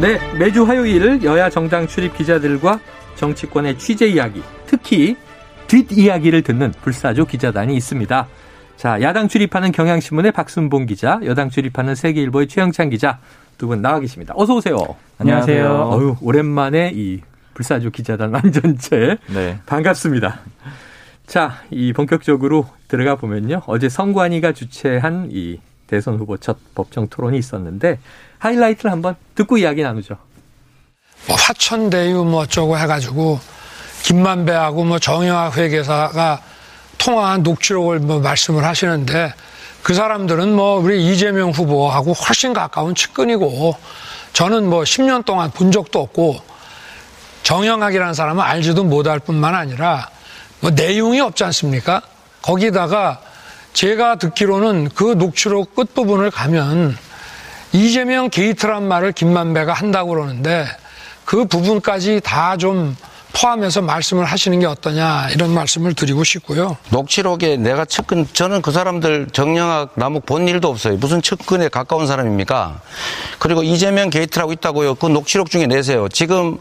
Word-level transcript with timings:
네, 0.00 0.18
매주 0.38 0.64
화요일 0.64 1.22
여야 1.24 1.50
정당 1.50 1.86
출입 1.86 2.16
기자들과 2.16 2.80
정치권의 3.16 3.78
취재 3.78 4.06
이야기, 4.06 4.42
특히 4.66 5.16
뒷이야기를 5.66 6.42
듣는 6.42 6.72
불사조 6.80 7.26
기자단이 7.26 7.76
있습니다. 7.76 8.26
자, 8.76 9.00
야당 9.02 9.28
출입하는 9.28 9.72
경향신문의 9.72 10.32
박순봉 10.32 10.86
기자, 10.86 11.20
여당 11.24 11.50
출입하는 11.50 11.94
세계일보의 11.94 12.48
최영찬 12.48 12.88
기자 12.90 13.18
두 13.58 13.66
분 13.66 13.82
나와 13.82 14.00
계십니다. 14.00 14.32
어서 14.38 14.54
오세요. 14.54 14.78
안녕하세요. 15.18 15.90
어유 15.92 16.16
오랜만에 16.22 16.92
이 16.94 17.20
불사조 17.52 17.90
기자단 17.90 18.32
완전체 18.32 19.18
네. 19.26 19.58
반갑습니다. 19.66 20.40
자, 21.26 21.56
이 21.70 21.92
본격적으로 21.92 22.66
들어가 22.88 23.16
보면요. 23.16 23.60
어제 23.66 23.90
성관이가 23.90 24.52
주최한 24.54 25.28
이 25.30 25.60
대선 25.86 26.16
후보 26.16 26.38
첫 26.38 26.56
법정 26.74 27.06
토론이 27.08 27.36
있었는데 27.36 27.98
하이라이트를 28.40 28.90
한번 28.90 29.14
듣고 29.34 29.58
이야기 29.58 29.82
나누죠. 29.82 30.16
뭐 31.28 31.36
화천대유 31.36 32.24
뭐 32.24 32.42
어쩌고 32.42 32.76
해가지고 32.78 33.38
김만배하고 34.02 34.84
뭐 34.84 34.98
정영학 34.98 35.56
회계사가 35.56 36.42
통화한 36.98 37.42
녹취록을 37.42 38.00
뭐 38.00 38.20
말씀을 38.20 38.64
하시는데 38.64 39.32
그 39.82 39.94
사람들은 39.94 40.54
뭐 40.54 40.78
우리 40.78 41.10
이재명 41.10 41.50
후보하고 41.50 42.12
훨씬 42.12 42.52
가까운 42.52 42.94
측근이고 42.94 43.76
저는 44.32 44.68
뭐 44.68 44.82
10년 44.82 45.24
동안 45.24 45.50
본 45.50 45.72
적도 45.72 46.00
없고 46.00 46.36
정영학이라는 47.42 48.14
사람은 48.14 48.42
알지도 48.42 48.84
못할 48.84 49.18
뿐만 49.18 49.54
아니라 49.54 50.08
뭐 50.60 50.70
내용이 50.70 51.20
없지 51.20 51.44
않습니까? 51.44 52.02
거기다가 52.42 53.20
제가 53.72 54.16
듣기로는 54.16 54.90
그 54.94 55.14
녹취록 55.14 55.74
끝부분을 55.74 56.30
가면 56.30 56.96
이재명 57.72 58.30
게이트란 58.30 58.86
말을 58.86 59.12
김만배가 59.12 59.72
한다고 59.72 60.10
그러는데 60.10 60.66
그 61.24 61.44
부분까지 61.44 62.20
다 62.24 62.56
좀 62.56 62.96
포함해서 63.32 63.80
말씀을 63.82 64.24
하시는 64.24 64.58
게 64.58 64.66
어떠냐 64.66 65.28
이런 65.30 65.50
말씀을 65.54 65.94
드리고 65.94 66.24
싶고요. 66.24 66.76
녹취록에 66.90 67.56
내가 67.56 67.84
측근 67.84 68.26
저는 68.32 68.60
그 68.62 68.72
사람들 68.72 69.28
정영학 69.32 69.92
남욱 69.94 70.26
본 70.26 70.48
일도 70.48 70.68
없어요. 70.68 70.96
무슨 70.96 71.22
측근에 71.22 71.68
가까운 71.68 72.06
사람입니까? 72.06 72.80
그리고 73.38 73.62
이재명 73.62 74.10
게이트라고 74.10 74.52
있다고요. 74.52 74.96
그 74.96 75.06
녹취록 75.06 75.50
중에 75.50 75.66
내세요. 75.66 76.08
지금 76.08 76.58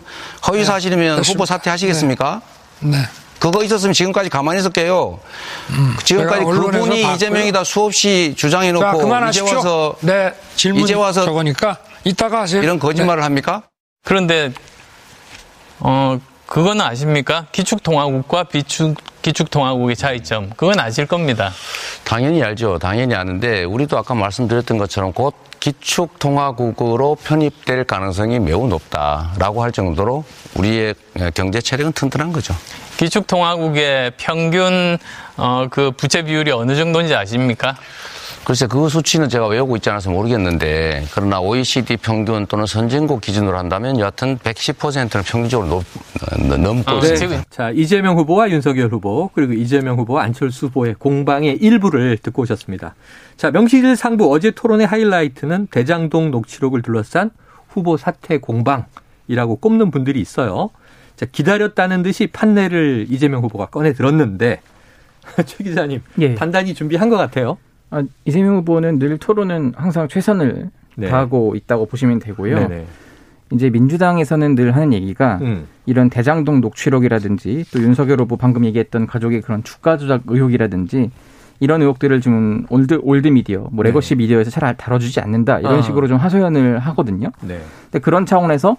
허위 0.47 0.63
사실이면 0.63 1.21
네, 1.21 1.31
후보 1.31 1.45
사퇴하시겠습니까? 1.45 2.41
네. 2.81 2.97
네. 2.97 3.03
그거 3.39 3.63
있었으면 3.63 3.93
지금까지 3.93 4.29
가만히 4.29 4.59
있을게요. 4.59 5.19
음, 5.69 5.95
지금까지 6.03 6.43
그분이 6.43 7.13
이재명이다 7.13 7.63
수없이 7.63 8.33
주장해놓고 8.37 9.09
자, 9.09 9.29
이제 9.29 9.41
와서 9.41 9.95
네 10.01 10.33
질문 10.55 10.83
이제 10.83 10.93
와서 10.93 11.25
저거니까 11.25 11.77
이따가 12.03 12.41
하세요. 12.41 12.61
이런 12.61 12.79
거짓말을 12.79 13.21
네. 13.21 13.23
합니까? 13.23 13.63
그런데 14.03 14.51
어 15.79 16.19
그거는 16.45 16.81
아십니까? 16.85 17.45
기축통화국과 17.51 18.45
비축 18.45 18.95
기축통화국의 19.21 19.95
차이점 19.95 20.49
그건 20.57 20.79
아실 20.79 21.05
겁니다. 21.05 21.51
당연히 22.03 22.43
알죠. 22.43 22.77
당연히 22.79 23.15
아는데 23.15 23.63
우리도 23.63 23.97
아까 23.97 24.15
말씀드렸던 24.15 24.77
것처럼 24.77 25.13
곧 25.13 25.33
기축통화국으로 25.59 27.15
편입될 27.15 27.83
가능성이 27.83 28.39
매우 28.39 28.67
높다라고 28.67 29.61
할 29.61 29.71
정도로 29.71 30.23
우리의 30.55 30.95
경제 31.33 31.61
체력은 31.61 31.91
튼튼한 31.93 32.31
거죠. 32.31 32.55
기축통화국의 32.99 34.11
평균 34.17 34.97
어, 35.37 35.67
그 35.69 35.91
부채 35.91 36.21
비율이 36.21 36.51
어느 36.51 36.75
정도인지 36.75 37.15
아십니까? 37.15 37.77
글쎄 38.43 38.67
그 38.67 38.89
수치는 38.89 39.29
제가 39.29 39.47
외우고 39.47 39.77
있지 39.77 39.89
않아서 39.89 40.09
모르겠는데 40.09 41.05
그러나 41.13 41.39
OECD 41.39 41.95
평균 41.97 42.45
또는 42.47 42.65
선진국 42.65 43.21
기준으로 43.21 43.57
한다면 43.57 43.99
여하튼 43.99 44.37
110%는 44.39 45.23
평균적으로 45.23 45.69
높, 45.69 45.85
어, 46.21 46.57
넘고 46.57 46.91
아, 46.91 46.99
네. 46.99 47.43
자 47.49 47.69
이재명 47.71 48.17
후보와 48.17 48.49
윤석열 48.49 48.89
후보 48.89 49.29
그리고 49.33 49.53
이재명 49.53 49.97
후보와 49.97 50.23
안철수 50.23 50.65
후보의 50.65 50.95
공방의 50.95 51.57
일부를 51.61 52.17
듣고 52.17 52.41
오셨습니다. 52.41 52.95
자 53.37 53.49
명시일 53.49 53.95
상부 53.95 54.33
어제 54.33 54.51
토론의 54.51 54.87
하이라이트는 54.87 55.67
대장동 55.67 56.31
녹취록을 56.31 56.81
둘러싼 56.81 57.31
후보 57.69 57.95
사퇴 57.95 58.39
공방이라고 58.39 59.55
꼽는 59.61 59.89
분들이 59.89 60.19
있어요. 60.19 60.71
자, 61.19 61.25
기다렸다는 61.29 62.01
듯이 62.01 62.27
판례를 62.27 63.07
이재명 63.09 63.43
후보가 63.43 63.65
꺼내 63.65 63.91
들었는데 63.91 64.61
최 65.45 65.65
기자님 65.65 65.99
예. 66.19 66.33
단단히 66.33 66.73
준비한 66.73 67.09
것 67.09 67.17
같아요. 67.17 67.57
아, 67.89 68.03
이재명 68.23 68.55
후보는 68.55 68.99
늘 68.99 69.17
토론은 69.17 69.73
항상 69.75 70.07
최선을 70.07 70.69
네. 70.95 71.09
다하고 71.09 71.55
있다고 71.55 71.87
보시면 71.87 72.19
되고요. 72.19 72.69
네네. 72.69 72.85
이제 73.51 73.69
민주당에서는 73.69 74.55
늘 74.55 74.73
하는 74.73 74.93
얘기가 74.93 75.39
음. 75.41 75.67
이런 75.85 76.09
대장동 76.09 76.61
녹취록이라든지 76.61 77.65
또 77.73 77.81
윤석열 77.81 78.21
후보 78.21 78.37
방금 78.37 78.63
얘기했던 78.63 79.05
가족의 79.05 79.41
그런 79.41 79.61
주가 79.65 79.97
조작 79.97 80.21
의혹이라든지 80.25 81.11
이런 81.59 81.81
의혹들을 81.81 82.21
좀 82.21 82.65
old 82.69 83.01
old 83.03 83.27
미디어, 83.27 83.67
뭐 83.73 83.83
legacy 83.83 84.15
네. 84.15 84.19
미디어에서 84.19 84.51
잘 84.51 84.77
다뤄주지 84.77 85.19
않는다 85.19 85.59
이런 85.59 85.79
아. 85.79 85.81
식으로 85.81 86.07
좀 86.07 86.15
하소연을 86.15 86.79
하거든요. 86.79 87.29
네. 87.41 87.59
근데 87.91 87.99
그런 87.99 88.25
차원에서 88.25 88.77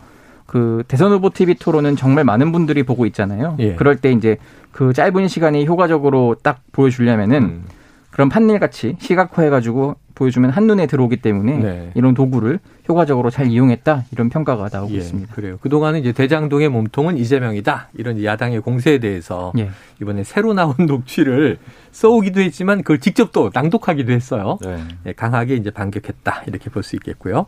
그 0.51 0.83
대선 0.89 1.13
후보 1.13 1.31
TV 1.31 1.55
토론은 1.55 1.95
정말 1.95 2.25
많은 2.25 2.51
분들이 2.51 2.83
보고 2.83 3.07
있잖아요. 3.07 3.55
예. 3.61 3.77
그럴 3.77 3.95
때 3.99 4.11
이제 4.11 4.37
그 4.73 4.93
짧은 4.93 5.29
시간이 5.29 5.65
효과적으로 5.65 6.35
딱 6.43 6.59
보여주려면은 6.73 7.43
음. 7.43 7.65
그런 8.11 8.29
판넬 8.29 8.59
같이 8.59 8.97
시각화해가지고 8.99 9.95
보여주면 10.17 10.51
한눈에 10.51 10.87
들어오기 10.89 11.19
때문에 11.19 11.57
네. 11.59 11.91
이런 11.95 12.15
도구를 12.15 12.59
효과적으로 12.89 13.31
잘 13.31 13.47
이용했다 13.47 14.07
이런 14.11 14.29
평가가 14.29 14.69
나오고 14.73 14.93
예, 14.93 14.97
있습니다. 14.97 15.33
그래요. 15.37 15.57
그동안은 15.61 16.01
이제 16.01 16.11
대장동의 16.11 16.69
몸통은 16.69 17.17
이재명이다 17.17 17.91
이런 17.95 18.23
야당의 18.25 18.61
공세에 18.63 18.99
대해서 18.99 19.53
예. 19.57 19.71
이번에 20.03 20.25
새로 20.25 20.53
나온 20.53 20.75
녹취를 20.85 21.59
써오기도 21.93 22.41
했지만 22.41 22.79
그걸 22.79 22.99
직접 22.99 23.31
또 23.31 23.53
낭독하기도 23.55 24.11
했어요. 24.13 24.59
네. 24.63 24.79
예, 25.07 25.13
강하게 25.13 25.55
이제 25.55 25.71
반격했다 25.71 26.43
이렇게 26.49 26.71
볼 26.71 26.83
수 26.83 26.97
있겠고요. 26.97 27.47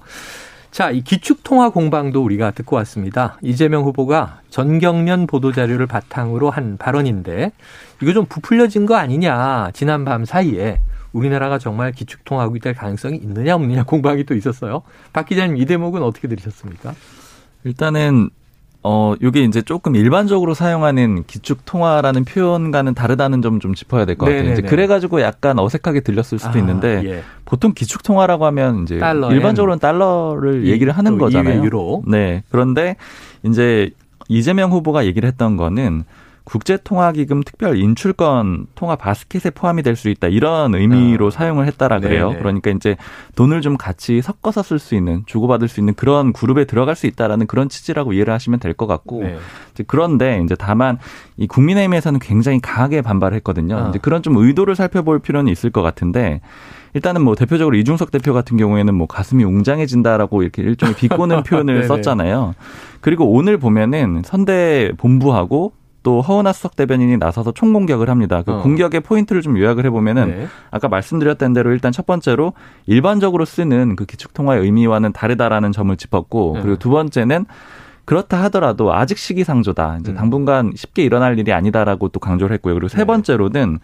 자, 0.73 0.91
이 0.91 1.03
기축통화 1.03 1.69
공방도 1.69 2.25
우리가 2.25 2.51
듣고 2.53 2.77
왔습니다. 2.77 3.37
이재명 3.43 3.85
후보가 3.85 4.41
전경련 4.49 5.27
보도자료를 5.27 5.87
바탕으로 5.87 6.49
한 6.49 6.79
발언인데 6.79 7.53
이거 8.01 8.13
좀 8.15 8.25
부풀려진 8.25 8.87
거 8.87 8.97
아니냐. 8.97 9.73
지난 9.75 10.07
밤 10.07 10.25
사이에 10.25 10.81
우리나라가 11.13 11.59
정말 11.59 11.93
기축통화국이 11.93 12.61
될 12.61 12.73
가능성이 12.73 13.19
있느냐 13.19 13.55
없느냐 13.55 13.85
공방이 13.85 14.25
또 14.25 14.35
있었어요. 14.35 14.81
박 15.13 15.27
기자님 15.27 15.59
이 15.59 15.67
대목은 15.67 16.03
어떻게 16.03 16.27
들으셨습니까? 16.27 16.95
일단은 17.65 18.31
어, 18.85 19.15
요게 19.23 19.45
이제 19.45 19.63
조금 19.63 19.95
일반적으로 19.95 20.55
사용하는 20.55 21.23
기축 21.27 21.65
통화라는 21.65 22.25
표현과는 22.25 22.95
다르다는 22.95 23.41
점 23.41 23.61
좀 23.61 23.75
짚어야 23.75 24.05
될 24.07 24.17
것 24.17 24.27
같아요. 24.27 24.53
이제 24.53 24.63
그래가지고 24.63 25.21
약간 25.21 25.59
어색하게 25.61 26.01
들렸을 26.01 26.39
수도 26.41 26.55
아, 26.55 26.59
있는데 26.59 27.03
예. 27.05 27.23
보통 27.45 27.73
기축 27.75 28.03
통화라고 28.03 28.45
하면 28.47 28.83
이제. 28.83 28.97
일반적으로는 28.97 29.79
달러를 29.79 30.67
얘기를 30.67 30.93
하는 30.93 31.17
거잖아요. 31.19 31.63
유로. 31.63 32.03
네. 32.09 32.43
그런데 32.51 32.97
이제 33.45 33.91
이재명 34.29 34.73
후보가 34.73 35.05
얘기를 35.07 35.29
했던 35.29 35.57
거는 35.57 36.05
국제통화기금 36.45 37.43
특별 37.45 37.77
인출권 37.79 38.67
통화 38.75 38.97
바스켓에 38.97 39.51
포함이 39.51 39.83
될 39.83 39.97
수 39.97 40.09
있다 40.09 40.29
이런 40.29 40.75
의미로 40.75 41.27
어. 41.27 41.31
사용을 41.31 41.67
했다라 41.67 42.01
그래요. 42.01 42.29
네네. 42.31 42.39
그러니까 42.41 42.71
이제 42.71 42.97
돈을 43.37 43.61
좀 43.61 43.77
같이 43.77 44.23
섞어서 44.23 44.63
쓸 44.63 44.79
수 44.79 44.95
있는 44.95 45.23
주고받을 45.27 45.69
수 45.69 45.81
있는 45.81 45.95
그런 45.95 46.33
그룹에 46.33 46.65
들어갈 46.65 46.97
수 46.97 47.07
있다라는 47.07 47.47
그런 47.47 47.69
취지라고 47.69 48.13
이해를 48.15 48.33
하시면 48.35 48.59
될 48.59 48.73
것 48.73 48.87
같고 48.87 49.23
네. 49.23 49.37
이제 49.73 49.85
그런데 49.87 50.41
이제 50.45 50.55
다만 50.59 50.99
이 51.37 51.47
국민의힘에서는 51.47 52.19
굉장히 52.21 52.59
강하게 52.61 53.03
반발했거든요. 53.03 53.77
어. 53.77 53.89
이제 53.91 53.99
그런 54.01 54.23
좀 54.23 54.37
의도를 54.37 54.75
살펴볼 54.75 55.19
필요는 55.19 55.53
있을 55.53 55.71
것 55.71 55.83
같은데 55.83 56.41
일단은 56.95 57.23
뭐 57.23 57.35
대표적으로 57.35 57.77
이중석 57.77 58.11
대표 58.11 58.33
같은 58.35 58.57
경우에는 58.57 58.95
뭐 58.95 59.07
가슴이 59.07 59.45
웅장해진다라고 59.45 60.43
이렇게 60.43 60.63
일종의 60.63 60.95
비꼬는 60.95 61.43
표현을 61.45 61.85
썼잖아요. 61.85 62.55
그리고 63.01 63.31
오늘 63.31 63.59
보면은 63.59 64.23
선대 64.25 64.93
본부하고 64.99 65.73
또 66.03 66.21
허은하 66.21 66.53
수석 66.53 66.77
대변인이 66.77 67.17
나서서 67.17 67.53
총공격을 67.53 68.11
합니다. 68.11 68.43
그 68.43 68.53
어. 68.53 68.63
공격의 68.63 69.01
포인트를 69.01 69.43
좀 69.43 69.59
요약을 69.59 69.85
해보면은 69.87 70.29
네. 70.29 70.49
아까 70.71 70.89
말씀드렸던 70.89 71.53
대로 71.53 71.71
일단 71.71 71.93
첫 71.93 72.07
번째로 72.07 72.53
일반적으로 72.87 73.45
쓰는 73.45 73.97
그 73.97 74.05
기축통화의 74.05 74.63
의미와는 74.63 75.13
다르다라는 75.13 75.73
점을 75.73 75.97
짚었고 75.97 76.53
네. 76.57 76.63
그리고 76.63 76.79
두 76.79 76.91
번째는 76.91 77.47
그렇다 78.05 78.43
하더라도 78.45 78.93
아직 78.93 79.17
시기상조다. 79.17 79.99
이제 80.01 80.13
음. 80.13 80.17
당분간 80.17 80.73
쉽게 80.75 81.05
일어날 81.05 81.39
일이 81.39 81.53
아니다라고 81.53 82.09
또 82.09 82.19
강조를 82.19 82.55
했고요. 82.55 82.75
그리고 82.75 82.89
세 82.89 82.99
네. 82.99 83.05
번째로는 83.05 83.79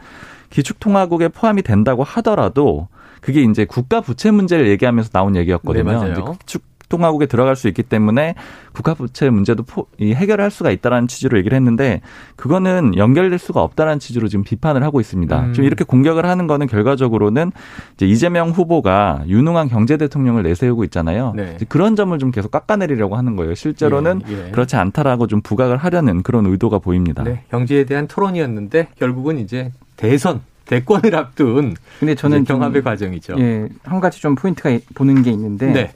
기축통화국에 0.50 1.28
포함이 1.28 1.62
된다고 1.62 2.02
하더라도 2.02 2.88
그게 3.20 3.42
이제 3.42 3.64
국가 3.64 4.00
부채 4.00 4.30
문제를 4.30 4.68
얘기하면서 4.68 5.10
나온 5.10 5.36
얘기였거든요. 5.36 6.04
네, 6.04 6.14
기축 6.40 6.62
통화국에 6.88 7.26
들어갈 7.26 7.56
수 7.56 7.68
있기 7.68 7.82
때문에 7.82 8.34
국가 8.72 8.94
부채 8.94 9.30
문제도 9.30 9.62
포, 9.62 9.86
이 9.98 10.14
해결할 10.14 10.50
수가 10.50 10.70
있다라는 10.70 11.08
취지로 11.08 11.38
얘기를 11.38 11.56
했는데 11.56 12.00
그거는 12.36 12.96
연결될 12.96 13.38
수가 13.38 13.62
없다라는 13.62 13.98
취지로 13.98 14.28
지금 14.28 14.44
비판을 14.44 14.82
하고 14.82 15.00
있습니다. 15.00 15.40
음. 15.40 15.52
지금 15.52 15.64
이렇게 15.64 15.84
공격을 15.84 16.26
하는 16.26 16.46
거는 16.46 16.66
결과적으로는 16.66 17.52
이제 17.94 18.06
이재명 18.06 18.50
후보가 18.50 19.24
유능한 19.26 19.68
경제 19.68 19.96
대통령을 19.96 20.42
내세우고 20.42 20.84
있잖아요. 20.84 21.32
네. 21.36 21.56
그런 21.68 21.96
점을 21.96 22.16
좀 22.18 22.30
계속 22.30 22.50
깎아내리려고 22.50 23.16
하는 23.16 23.36
거예요. 23.36 23.54
실제로는 23.54 24.22
예, 24.28 24.46
예. 24.46 24.50
그렇지 24.50 24.76
않다라고 24.76 25.26
좀 25.26 25.40
부각을 25.40 25.76
하려는 25.76 26.22
그런 26.22 26.46
의도가 26.46 26.78
보입니다. 26.78 27.22
네. 27.22 27.44
경제에 27.50 27.84
대한 27.84 28.06
토론이었는데 28.06 28.88
결국은 28.98 29.38
이제 29.38 29.72
대선 29.96 30.40
대권을 30.66 31.16
앞둔 31.16 31.74
근데 31.98 32.14
저는 32.14 32.44
경합의 32.44 32.82
과정이죠. 32.82 33.36
예, 33.38 33.68
한 33.82 34.00
가지 34.00 34.20
좀 34.20 34.34
포인트가 34.34 34.78
보는 34.94 35.22
게 35.22 35.30
있는데 35.30 35.72
네. 35.72 35.92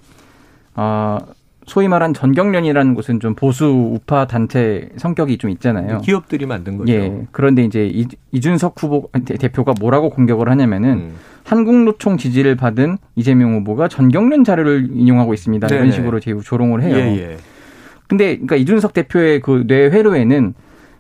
어, 0.75 1.19
소위 1.67 1.87
말한 1.87 2.13
전경련이라는 2.13 2.95
곳은 2.95 3.21
좀 3.21 3.35
보수 3.35 3.67
우파 3.67 4.27
단체 4.27 4.89
성격이 4.97 5.39
좀 5.39 5.51
있잖아요. 5.51 6.01
기업들이 6.01 6.45
만든 6.45 6.77
거죠. 6.77 6.93
예. 6.93 7.23
그런데 7.31 7.63
이제 7.65 7.91
이준석 8.33 8.75
후보 8.83 9.09
대표가 9.25 9.73
뭐라고 9.81 10.11
공격을 10.11 10.49
하냐면은 10.49 10.91
음. 10.91 11.13
한국노총 11.45 12.17
지지를 12.19 12.57
받은 12.57 12.99
이재명 13.15 13.55
후보가 13.55 13.89
전경련 13.89 14.45
자료를 14.45 14.89
인용하고 14.93 15.35
있습니다. 15.35 15.67
네네. 15.69 15.81
이런 15.81 15.93
식으로 15.93 16.21
조롱을 16.21 16.83
해요. 16.83 16.97
예, 16.97 17.17
예. 17.17 17.37
근데 18.09 18.35
그러니까 18.35 18.57
이준석 18.57 18.93
대표의 18.93 19.41
그 19.41 19.65
뇌 19.67 19.89
회로에는 19.91 20.55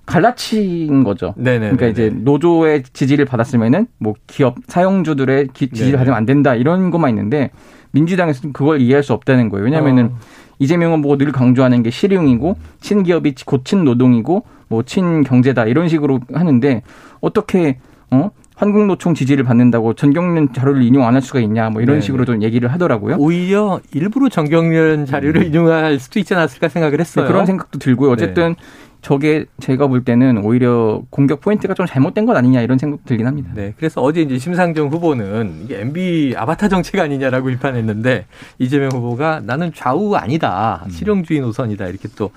갈라친 0.06 1.04
거죠. 1.04 1.34
네네. 1.36 1.58
그러니까 1.70 1.86
이제 1.86 2.10
노조의 2.14 2.84
지지를 2.92 3.24
받았으면은 3.24 3.86
뭐 3.98 4.14
기업 4.26 4.56
사용주들의 4.66 5.48
지지를 5.54 5.98
받으면 5.98 6.16
안 6.16 6.26
된다 6.26 6.54
이런 6.54 6.90
것만 6.90 7.10
있는데 7.10 7.50
민주당에서는 7.92 8.52
그걸 8.52 8.80
이해할 8.80 9.02
수 9.02 9.12
없다는 9.12 9.48
거예요. 9.48 9.64
왜냐하면은 9.64 10.06
어. 10.06 10.18
이재명은 10.58 11.02
보고 11.02 11.16
늘 11.16 11.32
강조하는 11.32 11.82
게 11.82 11.90
실용이고 11.90 12.56
친기업이 12.80 13.34
고친 13.44 13.84
노동이고 13.84 14.44
뭐 14.68 14.82
친경제다 14.82 15.66
이런 15.66 15.88
식으로 15.88 16.20
하는데 16.32 16.82
어떻게 17.20 17.78
어 18.10 18.30
한국노총 18.62 19.14
지지를 19.14 19.44
받는다고 19.44 19.94
전경련 19.94 20.52
자료를 20.52 20.82
인용 20.82 21.04
안 21.04 21.12
할 21.12 21.20
수가 21.20 21.40
있냐 21.40 21.68
뭐 21.68 21.82
이런 21.82 21.96
네 21.96 22.00
식으로 22.00 22.24
좀 22.24 22.42
얘기를 22.42 22.72
하더라고요. 22.72 23.16
오히려 23.18 23.80
일부러 23.92 24.28
전경련 24.28 25.04
자료를 25.04 25.42
음. 25.42 25.46
인용할 25.48 25.98
수도 25.98 26.20
있지 26.20 26.32
않았을까 26.34 26.68
생각을 26.68 27.00
했어요. 27.00 27.26
네, 27.26 27.30
그런 27.30 27.44
생각도 27.44 27.78
들고요. 27.78 28.10
어쨌든 28.12 28.50
네. 28.50 28.62
저게 29.02 29.46
제가 29.60 29.88
볼 29.88 30.04
때는 30.04 30.38
오히려 30.44 31.02
공격 31.10 31.40
포인트가 31.40 31.74
좀 31.74 31.86
잘못된 31.86 32.24
것 32.24 32.36
아니냐 32.36 32.62
이런 32.62 32.78
생각 32.78 33.04
들긴 33.04 33.26
합니다. 33.26 33.50
네. 33.52 33.74
그래서 33.76 34.00
어제 34.00 34.22
이제 34.22 34.38
심상정 34.38 34.88
후보는 34.88 35.62
이게 35.64 35.80
MB 35.80 36.34
아바타 36.36 36.68
정책 36.68 37.00
아니냐라고 37.00 37.48
비판했는데 37.50 38.26
이재명 38.58 38.90
후보가 38.92 39.40
나는 39.44 39.72
좌우 39.74 40.14
아니다. 40.14 40.82
음. 40.86 40.90
실용주의 40.90 41.40
노선이다. 41.40 41.88
이렇게 41.88 42.08
또 42.16 42.30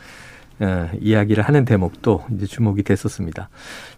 어, 0.59 0.89
이야기를 1.01 1.43
하는 1.43 1.65
대목도 1.65 2.25
이제 2.35 2.45
주목이 2.45 2.83
됐었습니다. 2.83 3.49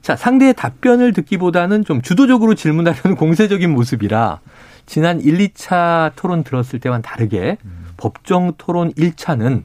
자, 0.02 0.16
상대의 0.16 0.54
답변을 0.56 1.14
듣기보다는 1.14 1.84
좀 1.86 2.02
주도적으로 2.02 2.56
질문하려는 2.56 3.16
공세적인 3.18 3.70
모습이라 3.72 4.40
지난 4.86 5.22
1, 5.22 5.38
2차 5.38 6.14
토론 6.16 6.44
들었을 6.44 6.80
때와는 6.80 7.02
다르게 7.04 7.58
음. 7.64 7.86
법정 7.98 8.54
토론 8.58 8.92
1차는 8.94 9.64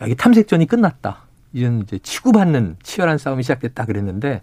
여기 0.00 0.14
탐색전이 0.16 0.66
끝났다. 0.66 1.18
이제는 1.52 1.82
이제 1.82 1.98
치고받는 2.02 2.76
치열한 2.82 3.18
싸움이 3.18 3.42
시작됐다 3.44 3.84
그랬는데 3.84 4.40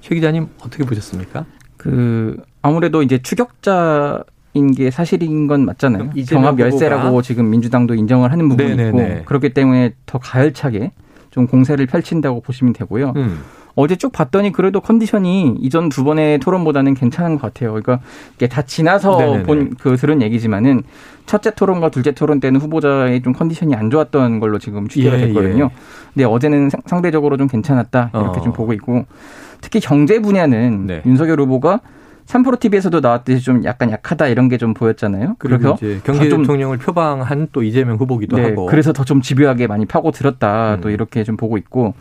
최 0.00 0.14
기자님 0.14 0.48
어떻게 0.60 0.84
보셨습니까? 0.84 1.44
그 1.76 2.36
아무래도 2.62 3.02
이제 3.02 3.18
추격자 3.20 4.22
인 4.54 4.72
게 4.74 4.90
사실인 4.90 5.46
건 5.46 5.64
맞잖아요. 5.64 6.10
경합 6.28 6.58
열세라고 6.60 7.22
지금 7.22 7.48
민주당도 7.50 7.94
인정을 7.94 8.30
하는 8.30 8.48
부분이 8.50 8.76
네네네. 8.76 9.12
있고 9.14 9.24
그렇기 9.24 9.54
때문에 9.54 9.94
더 10.06 10.18
가열차게 10.18 10.92
좀 11.32 11.46
공세를 11.48 11.86
펼친다고 11.86 12.40
보시면 12.40 12.72
되고요. 12.74 13.14
음. 13.16 13.40
어제 13.74 13.96
쭉 13.96 14.12
봤더니 14.12 14.52
그래도 14.52 14.80
컨디션이 14.80 15.56
이전 15.58 15.88
두 15.88 16.04
번의 16.04 16.40
토론보다는 16.40 16.92
괜찮은 16.92 17.38
것 17.38 17.40
같아요. 17.54 17.70
그러니까 17.70 18.00
이게 18.36 18.46
다 18.46 18.60
지나서 18.62 19.42
본 19.44 19.72
그 19.80 19.96
들은 19.96 20.20
얘기지만은 20.20 20.82
첫째 21.24 21.50
토론과 21.54 21.88
둘째 21.88 22.12
토론 22.12 22.38
때는 22.38 22.60
후보자의 22.60 23.22
좀 23.22 23.32
컨디션이 23.32 23.74
안 23.74 23.88
좋았던 23.90 24.40
걸로 24.40 24.58
지금 24.58 24.88
추계가 24.88 25.18
예, 25.18 25.26
됐거든요. 25.26 25.70
예. 25.72 25.76
근데 26.12 26.24
어제는 26.26 26.68
상대적으로 26.84 27.38
좀 27.38 27.48
괜찮았다 27.48 28.10
이렇게 28.12 28.40
어. 28.40 28.42
좀 28.42 28.52
보고 28.52 28.74
있고 28.74 29.06
특히 29.62 29.80
경제 29.80 30.20
분야는 30.20 30.86
네. 30.86 31.02
윤석열 31.06 31.40
후보가 31.40 31.80
3프로 32.26 32.58
TV에서도 32.60 33.00
나왔듯이 33.00 33.44
좀 33.44 33.64
약간 33.64 33.90
약하다 33.90 34.28
이런 34.28 34.48
게 34.48 34.56
좀 34.56 34.74
보였잖아요. 34.74 35.36
그래서 35.38 35.76
경제 36.04 36.28
대통령을 36.42 36.78
표방한 36.78 37.48
또 37.52 37.62
이재명 37.62 37.96
후보기도 37.96 38.36
네, 38.36 38.44
하고 38.50 38.66
그래서 38.66 38.92
더 38.92 39.02
좀 39.04 39.20
집요하게 39.20 39.66
많이 39.66 39.84
파고 39.86 40.10
들었다 40.12 40.76
음. 40.76 40.80
또 40.80 40.90
이렇게 40.90 41.24
좀 41.24 41.36
보고 41.36 41.58
있고 41.58 41.94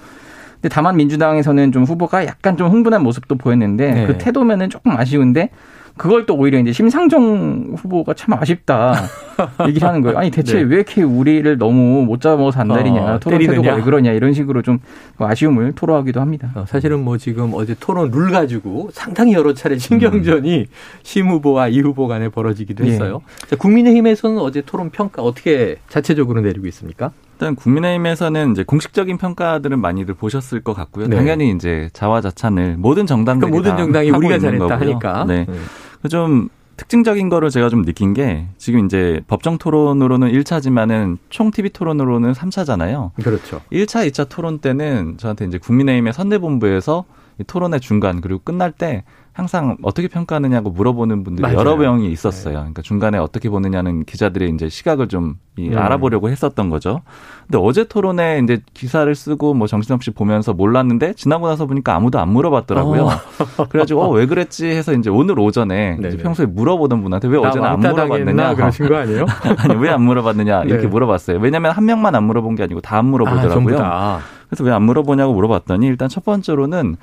근데 0.53 0.69
다만 0.69 0.95
민주당에서는 0.95 1.71
좀 1.71 1.83
후보가 1.83 2.25
약간 2.27 2.56
좀 2.56 2.69
흥분한 2.69 3.01
모습도 3.01 3.35
보였는데 3.35 3.91
네. 3.91 4.06
그 4.07 4.18
태도면은 4.19 4.69
조금 4.69 4.91
아쉬운데 4.95 5.50
그걸 5.97 6.25
또 6.25 6.35
오히려 6.35 6.59
이제 6.59 6.71
심상정 6.71 7.73
후보가 7.77 8.13
참 8.13 8.33
아쉽다 8.33 8.95
얘기를 9.67 9.88
하는 9.88 10.01
거예요. 10.01 10.17
아니 10.17 10.31
대체 10.31 10.57
네. 10.57 10.63
왜 10.63 10.75
이렇게 10.75 11.03
우리를 11.03 11.57
너무 11.57 12.03
못 12.05 12.21
잡아서 12.21 12.59
안달이냐 12.61 13.01
어, 13.15 13.19
토론 13.19 13.38
때리느냐. 13.39 13.61
태도가 13.61 13.75
왜 13.77 13.81
그러냐 13.83 14.11
이런 14.11 14.33
식으로 14.33 14.61
좀 14.61 14.79
아쉬움을 15.17 15.73
토로하기도 15.73 16.19
합니다. 16.21 16.51
어, 16.55 16.65
사실은 16.67 17.03
뭐 17.03 17.17
지금 17.17 17.51
어제 17.53 17.75
토론 17.79 18.11
룰 18.11 18.31
가지고 18.31 18.89
상당히 18.93 19.33
여러 19.33 19.53
차례 19.53 19.77
신경전이 19.77 20.59
음. 20.59 20.65
심 21.03 21.27
후보와 21.29 21.67
이 21.67 21.79
후보 21.81 22.07
간에 22.07 22.29
벌어지기도 22.29 22.85
예. 22.85 22.91
했어요. 22.91 23.21
예. 23.43 23.47
자, 23.49 23.55
국민의힘에서는 23.57 24.38
어제 24.39 24.61
토론 24.61 24.89
평가 24.89 25.21
어떻게 25.21 25.77
자체적으로 25.89 26.41
내리고 26.41 26.67
있습니까? 26.67 27.11
일단 27.41 27.55
국민의힘에서는 27.55 28.51
이제 28.51 28.63
공식적인 28.63 29.17
평가들은 29.17 29.81
많이들 29.81 30.13
보셨을 30.13 30.61
것 30.61 30.73
같고요. 30.73 31.07
네. 31.07 31.15
당연히 31.15 31.49
이제 31.49 31.89
자화자찬을 31.93 32.75
모든 32.77 33.07
정당들이 33.07 33.49
그러니까 33.49 33.71
모든 33.71 33.83
정당이 33.83 34.11
우리가 34.11 34.38
잘했다 34.38 34.67
거고요. 34.67 34.77
하니까. 34.77 35.25
네. 35.25 35.47
네. 35.49 36.09
좀 36.09 36.49
특징적인 36.77 37.29
거를 37.29 37.49
제가 37.49 37.69
좀 37.69 37.83
느낀 37.83 38.13
게 38.13 38.45
지금 38.59 38.85
이제 38.85 39.21
법정 39.27 39.57
토론으로는 39.57 40.31
1차지만은 40.31 41.17
총 41.29 41.50
TV 41.50 41.71
토론으로는 41.71 42.33
3차잖아요. 42.33 43.12
그렇죠. 43.24 43.62
1차, 43.71 44.07
2차 44.07 44.29
토론 44.29 44.60
때는 44.60 45.17
저한테 45.17 45.45
이제 45.45 45.57
국민의힘의 45.57 46.13
선대본부에서 46.13 47.05
토론의 47.48 47.79
중간 47.79 48.21
그리고 48.21 48.39
끝날 48.43 48.71
때 48.71 49.03
항상 49.33 49.77
어떻게 49.81 50.09
평가하느냐고 50.09 50.71
물어보는 50.71 51.23
분들이 51.23 51.43
맞아요. 51.43 51.57
여러 51.59 51.77
명이 51.77 52.11
있었어요. 52.11 52.53
네. 52.53 52.59
그러니까 52.59 52.81
중간에 52.81 53.17
어떻게 53.17 53.50
보느냐는 53.50 54.03
기자들의 54.03 54.50
이제 54.50 54.67
시각을 54.67 55.07
좀 55.07 55.35
음. 55.57 55.77
알아보려고 55.77 56.29
했었던 56.29 56.69
거죠. 56.69 57.01
근데 57.47 57.57
어제 57.57 57.85
토론에 57.85 58.41
이제 58.43 58.61
기사를 58.73 59.13
쓰고 59.15 59.53
뭐 59.53 59.67
정신없이 59.67 60.11
보면서 60.11 60.51
몰랐는데 60.53 61.13
지나고 61.13 61.47
나서 61.47 61.65
보니까 61.65 61.95
아무도 61.95 62.19
안 62.19 62.27
물어봤더라고요. 62.29 63.03
어. 63.05 63.09
그래가지고 63.69 64.01
어, 64.01 64.09
왜 64.09 64.25
그랬지 64.25 64.67
해서 64.67 64.91
이제 64.93 65.09
오늘 65.09 65.39
오전에 65.39 65.97
이제 66.00 66.17
평소에 66.17 66.45
물어보던 66.47 67.01
분한테 67.01 67.29
왜 67.29 67.38
어제는 67.38 67.65
안 67.67 67.79
물어봤느냐 67.79 68.55
그러신 68.55 68.89
거 68.89 68.97
아니에요? 68.97 69.25
아니 69.59 69.75
왜 69.75 69.89
안 69.91 70.01
물어봤느냐 70.01 70.63
이렇게 70.63 70.83
네. 70.83 70.88
물어봤어요. 70.88 71.39
왜냐하면 71.39 71.71
한 71.71 71.85
명만 71.85 72.15
안 72.15 72.25
물어본 72.25 72.55
게 72.55 72.63
아니고 72.63 72.81
다 72.81 72.97
안 72.97 73.05
물어보더라고요. 73.05 73.77
아, 73.81 74.19
그래서 74.50 74.63
왜 74.65 74.71
안 74.71 74.83
물어보냐고 74.83 75.33
물어봤더니 75.33 75.88
일단 75.88 76.09
첫 76.09 76.25
번째로는 76.25 76.97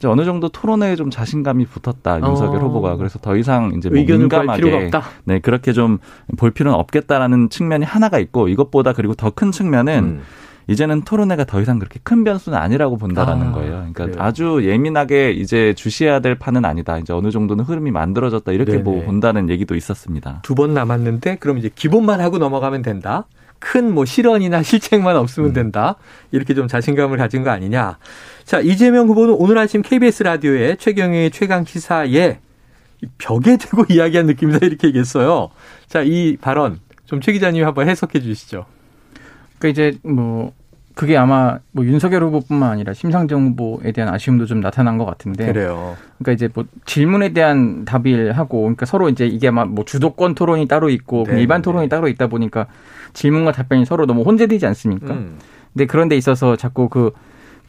이제 0.00 0.08
어느 0.08 0.24
정도 0.24 0.48
토론에 0.48 0.96
좀 0.96 1.10
자신감이 1.10 1.66
붙었다 1.66 2.20
윤석열 2.26 2.62
어. 2.62 2.66
후보가 2.68 2.96
그래서 2.96 3.18
더 3.18 3.36
이상 3.36 3.72
이제 3.76 3.90
뭐 3.90 3.98
민감하게 4.02 4.90
네 5.24 5.38
그렇게 5.40 5.72
좀 5.74 5.98
볼 6.38 6.50
필요는 6.52 6.78
없겠다라는 6.78 7.50
측면이 7.50 7.84
하나가 7.84 8.18
있고 8.18 8.48
이것보다 8.48 8.94
그리고 8.94 9.14
더 9.14 9.30
큰 9.30 9.52
측면은 9.52 10.04
음. 10.04 10.20
이제는 10.68 11.02
토론회가 11.02 11.44
더 11.44 11.60
이상 11.60 11.78
그렇게 11.78 11.98
큰 12.02 12.24
변수는 12.24 12.56
아니라고 12.56 12.96
본다라는 12.96 13.48
아, 13.48 13.52
거예요. 13.52 13.70
그러니까 13.72 14.04
그래요. 14.06 14.16
아주 14.20 14.60
예민하게 14.64 15.32
이제 15.32 15.74
주시해야 15.74 16.20
될 16.20 16.36
판은 16.36 16.64
아니다. 16.64 16.96
이제 16.98 17.12
어느 17.12 17.30
정도는 17.30 17.64
흐름이 17.64 17.90
만들어졌다 17.90 18.50
이렇게 18.52 18.72
네네. 18.72 18.84
보 18.84 19.02
본다는 19.02 19.50
얘기도 19.50 19.74
있었습니다. 19.74 20.40
두 20.42 20.54
번 20.54 20.72
남았는데 20.74 21.36
그럼 21.36 21.58
이제 21.58 21.70
기본만 21.74 22.20
하고 22.20 22.38
넘어가면 22.38 22.82
된다. 22.82 23.24
큰 23.60 23.92
뭐 23.92 24.04
실언이나 24.04 24.62
실책만 24.64 25.16
없으면 25.16 25.50
음. 25.50 25.54
된다. 25.54 25.96
이렇게 26.32 26.54
좀 26.54 26.66
자신감을 26.66 27.18
가진 27.18 27.44
거 27.44 27.50
아니냐. 27.50 27.98
자, 28.44 28.60
이재명 28.60 29.06
후보는 29.08 29.34
오늘 29.38 29.58
아침 29.58 29.82
KBS 29.82 30.24
라디오에 30.24 30.76
최경영의 30.76 31.30
최강 31.30 31.64
시사에 31.64 32.40
벽에 33.18 33.56
대고 33.56 33.84
이야기한 33.94 34.26
느낌이다 34.26 34.66
이렇게 34.66 34.88
얘기했어요. 34.88 35.50
자, 35.86 36.02
이 36.02 36.36
발언 36.40 36.80
좀 37.06 37.20
최 37.20 37.32
기자님이 37.32 37.64
한번 37.64 37.88
해석해 37.88 38.20
주시죠. 38.20 38.66
그러니까 39.58 39.68
이제 39.68 39.98
뭐 40.02 40.52
그게 41.00 41.16
아마 41.16 41.58
뭐 41.72 41.86
윤석열 41.86 42.22
후보뿐만 42.24 42.72
아니라 42.72 42.92
심상정 42.92 43.46
후보에 43.46 43.90
대한 43.90 44.12
아쉬움도 44.12 44.44
좀 44.44 44.60
나타난 44.60 44.98
것 44.98 45.06
같은데. 45.06 45.46
그래요. 45.46 45.96
그러니까 46.18 46.32
이제 46.32 46.50
뭐 46.52 46.66
질문에 46.84 47.30
대한 47.30 47.86
답을 47.86 48.32
하고, 48.32 48.60
그러니까 48.60 48.84
서로 48.84 49.08
이제 49.08 49.26
이게 49.26 49.50
막뭐 49.50 49.86
주도권 49.86 50.34
토론이 50.34 50.68
따로 50.68 50.90
있고 50.90 51.24
네, 51.26 51.40
일반 51.40 51.62
네. 51.62 51.64
토론이 51.64 51.88
따로 51.88 52.06
있다 52.06 52.26
보니까 52.26 52.66
질문과 53.14 53.52
답변이 53.52 53.86
서로 53.86 54.04
너무 54.04 54.24
혼재되지 54.24 54.66
않습니까? 54.66 55.14
음. 55.14 55.38
근데 55.72 55.86
그런 55.86 56.10
데 56.10 56.18
있어서 56.18 56.56
자꾸 56.56 56.90
그 56.90 57.12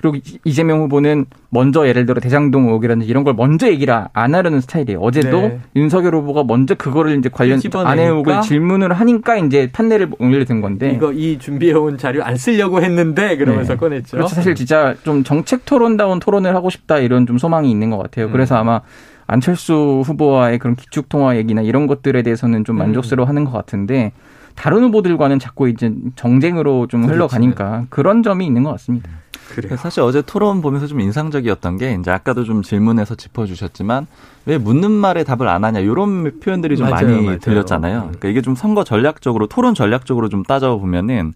그리고 0.02 0.18
이재명 0.44 0.82
후보는 0.82 1.26
먼저 1.50 1.88
예를 1.88 2.06
들어 2.06 2.20
대장동 2.20 2.66
의혹이라든지 2.66 3.08
이런 3.08 3.24
걸 3.24 3.36
먼저 3.36 3.68
얘기를 3.68 3.94
안 4.12 4.36
하려는 4.36 4.60
스타일이에요. 4.62 5.00
어제도 5.00 5.42
네. 5.42 5.60
윤석열 5.76 6.16
후보가 6.16 6.44
먼저 6.44 6.74
그거를 6.74 7.18
이제 7.20 7.30
관련 7.30 7.62
안해 7.74 8.08
의혹을 8.08 8.42
질문을 8.42 8.94
하니까 8.94 9.38
이제 9.38 9.70
판례를 9.72 10.10
올려된 10.18 10.62
건데 10.62 10.92
이거 10.96 11.14
이 11.14 11.38
준비해온 11.38 11.98
자료 11.98 12.24
안 12.24 12.36
쓰려고 12.36 12.82
했는데 12.82 13.38
그러면서 13.38 13.74
네. 13.74 13.78
꺼냈죠. 13.78 14.18
그렇죠. 14.18 14.34
사실 14.34 14.56
진짜 14.56 14.96
좀 15.04 15.24
정책 15.24 15.66
토론다운 15.66 16.20
토론을 16.20 16.56
하고 16.56 16.70
싶다 16.70 16.98
이런 16.98 17.28
좀 17.28 17.38
소망이 17.38 17.70
있는 17.70 17.92
것 17.92 17.98
같아요. 18.00 18.26
음. 18.26 18.32
그래서 18.32 18.56
아마 18.56 18.82
안철수 19.28 20.02
후보와의 20.06 20.58
그런 20.58 20.76
기축 20.76 21.10
통화 21.10 21.38
얘기나 21.38 21.62
이런 21.62 21.86
것들에 21.86 22.24
대해서는 22.24 22.66
좀 22.66 22.78
음. 22.78 22.80
만족스러워하는 22.80 23.46
것 23.46 23.52
같은데 23.52 24.14
다른 24.56 24.84
후보들과는 24.84 25.40
자꾸 25.40 25.70
이제 25.70 25.94
정쟁으로 26.16 26.88
좀 26.88 27.06
흘러가니까 27.06 27.86
그런 27.90 28.24
점이 28.24 28.46
있는 28.46 28.64
것 28.64 28.72
같습니다. 28.72 29.10
그래요. 29.54 29.78
사실 29.78 30.02
어제 30.02 30.22
토론 30.22 30.62
보면서 30.62 30.88
좀 30.88 31.00
인상적이었던 31.02 31.78
게 31.78 31.98
이제 32.00 32.12
아까도 32.12 32.44
좀 32.44 32.64
질문에서 32.64 33.16
짚어주셨지만 33.16 34.08
왜 34.46 34.58
묻는 34.58 34.92
말에 34.92 35.24
답을 35.24 35.48
안 35.48 35.64
하냐 35.64 35.80
이런 35.80 36.40
표현들이 36.40 36.78
좀 36.78 36.90
맞아요, 36.90 37.08
많이 37.08 37.26
맞아요. 37.26 37.40
들렸잖아요. 37.40 37.98
음. 37.98 38.02
그러니까 38.08 38.30
이게 38.30 38.42
좀 38.42 38.56
선거 38.56 38.84
전략적으로 38.84 39.48
토론 39.48 39.76
전략적으로 39.76 40.30
좀 40.30 40.44
따져 40.44 40.78
보면은 40.78 41.34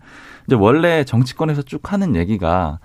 이제 0.47 0.55
원래 0.55 1.03
정치권에서 1.03 1.63
쭉 1.63 1.91
하는 1.91 2.15
얘기가 2.15 2.79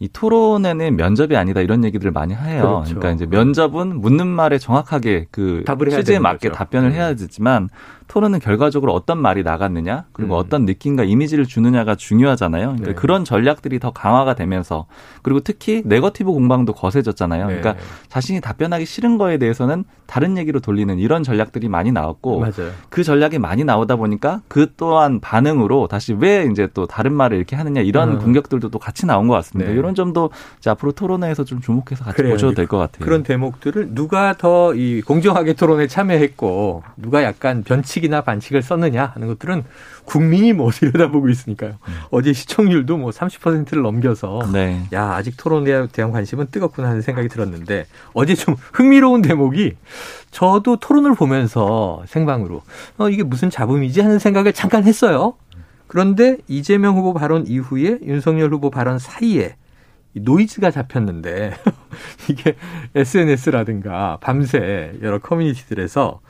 이 0.00 0.08
토론에는 0.08 0.96
면접이 0.96 1.36
아니다 1.36 1.60
이런 1.60 1.84
얘기들을 1.84 2.12
많이 2.12 2.34
해요. 2.34 2.62
그렇죠. 2.62 2.94
그러니까 2.94 3.10
이제 3.10 3.26
면접은 3.26 4.00
묻는 4.00 4.26
말에 4.28 4.58
정확하게 4.58 5.26
그 5.30 5.64
취지에 5.90 6.18
맞게 6.20 6.48
거죠. 6.48 6.56
답변을 6.56 6.92
해야 6.92 7.10
음. 7.10 7.16
되지만 7.16 7.68
토론은 8.08 8.38
결과적으로 8.38 8.94
어떤 8.94 9.18
말이 9.18 9.42
나갔느냐 9.42 10.06
그리고 10.12 10.36
음. 10.36 10.38
어떤 10.38 10.64
느낌과 10.64 11.04
이미지를 11.04 11.46
주느냐가 11.46 11.94
중요하잖아요. 11.94 12.66
그러니까 12.68 12.86
네. 12.86 12.94
그런 12.94 13.24
전략들이 13.24 13.78
더 13.78 13.90
강화가 13.90 14.34
되면서 14.34 14.86
그리고 15.22 15.40
특히 15.40 15.82
네거티브 15.84 16.32
공방도 16.32 16.72
거세졌잖아요. 16.72 17.48
네. 17.48 17.60
그러니까 17.60 17.82
자신이 18.08 18.40
답변하기 18.40 18.86
싫은 18.86 19.18
거에 19.18 19.36
대해서는 19.36 19.84
다른 20.06 20.38
얘기로 20.38 20.60
돌리는 20.60 20.98
이런 20.98 21.22
전략들이 21.22 21.68
많이 21.68 21.92
나왔고 21.92 22.40
맞아요. 22.40 22.72
그 22.88 23.04
전략이 23.04 23.38
많이 23.38 23.62
나오다 23.64 23.96
보니까 23.96 24.40
그 24.48 24.72
또한 24.76 25.20
반응으로 25.20 25.86
다시 25.88 26.14
왜 26.14 26.48
이제 26.50 26.66
또 26.72 26.86
다른 26.86 27.12
말을 27.12 27.36
이렇게 27.36 27.56
하느냐 27.56 27.82
이런 27.82 28.12
음. 28.12 28.18
공격들도 28.20 28.70
또 28.70 28.78
같이 28.78 29.04
나온 29.04 29.28
것 29.28 29.34
같습니다. 29.34 29.70
네. 29.70 29.76
이런 29.88 29.94
점도 29.94 30.30
앞으로 30.66 30.92
토론회에서 30.92 31.44
좀 31.44 31.60
주목해서 31.60 32.04
같이 32.04 32.16
그래요. 32.16 32.34
보셔도 32.34 32.54
될 32.54 32.66
것 32.66 32.78
같아요. 32.78 33.04
그런 33.04 33.22
대목들을 33.22 33.94
누가 33.94 34.34
더 34.36 34.72
이 34.74 35.02
공정하게 35.02 35.54
토론에 35.54 35.86
참여했고 35.88 36.82
누가 36.96 37.22
약간 37.24 37.64
변치 37.64 37.88
원칙이나 37.88 38.20
반칙을 38.20 38.62
썼느냐 38.62 39.12
하는 39.14 39.28
것들은 39.28 39.64
국민이 40.04 40.52
뭐 40.52 40.70
들여다보고 40.72 41.28
있으니까요. 41.30 41.76
음. 41.88 41.94
어제 42.10 42.32
시청률도 42.32 42.98
뭐 42.98 43.10
30%를 43.10 43.82
넘겨서 43.82 44.40
네. 44.52 44.82
야 44.92 45.12
아직 45.14 45.36
토론에 45.36 45.86
대한 45.88 46.12
관심은 46.12 46.48
뜨겁구나 46.50 46.88
하는 46.88 47.00
생각이 47.02 47.28
들었는데 47.28 47.86
어제 48.12 48.34
좀 48.34 48.56
흥미로운 48.74 49.22
대목이 49.22 49.74
저도 50.30 50.76
토론을 50.76 51.14
보면서 51.14 52.02
생방으로 52.06 52.62
어 52.98 53.08
이게 53.08 53.22
무슨 53.22 53.48
잡음이지 53.48 54.00
하는 54.02 54.18
생각을 54.18 54.52
잠깐 54.52 54.84
했어요. 54.84 55.34
그런데 55.86 56.36
이재명 56.48 56.96
후보 56.96 57.14
발언 57.14 57.46
이후에 57.46 58.00
윤석열 58.02 58.52
후보 58.52 58.70
발언 58.70 58.98
사이에 58.98 59.56
노이즈가 60.22 60.70
잡혔는데 60.70 61.52
이게 62.30 62.54
SNS라든가 62.94 64.18
밤새 64.20 64.92
여러 65.02 65.18
커뮤니티들에서 65.18 66.20